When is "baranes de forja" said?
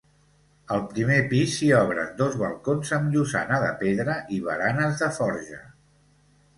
4.51-5.65